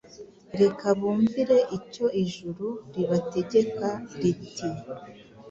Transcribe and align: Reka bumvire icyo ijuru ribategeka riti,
Reka 0.61 0.85
bumvire 0.99 1.57
icyo 1.77 2.05
ijuru 2.23 2.67
ribategeka 2.93 3.87
riti, 4.19 4.67